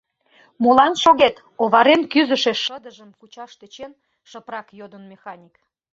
[0.63, 3.91] —Молан шогет?— оварен кӱзышӧ шыдыжым кучаш тӧчен,
[4.29, 5.55] шыпрак йодын механик.